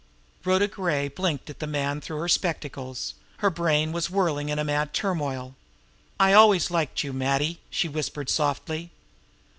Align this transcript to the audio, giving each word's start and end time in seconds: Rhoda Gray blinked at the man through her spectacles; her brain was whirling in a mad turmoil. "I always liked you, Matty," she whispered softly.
Rhoda 0.43 0.67
Gray 0.67 1.09
blinked 1.09 1.51
at 1.51 1.59
the 1.59 1.67
man 1.67 2.01
through 2.01 2.21
her 2.21 2.27
spectacles; 2.27 3.13
her 3.37 3.51
brain 3.51 3.91
was 3.91 4.09
whirling 4.09 4.49
in 4.49 4.57
a 4.57 4.63
mad 4.63 4.95
turmoil. 4.95 5.53
"I 6.19 6.33
always 6.33 6.71
liked 6.71 7.03
you, 7.03 7.13
Matty," 7.13 7.59
she 7.69 7.87
whispered 7.87 8.27
softly. 8.27 8.89